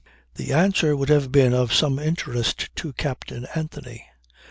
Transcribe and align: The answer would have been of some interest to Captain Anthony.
The 0.33 0.51
answer 0.51 0.97
would 0.97 1.09
have 1.09 1.31
been 1.31 1.53
of 1.53 1.71
some 1.71 1.99
interest 1.99 2.75
to 2.77 2.91
Captain 2.93 3.45
Anthony. 3.53 4.03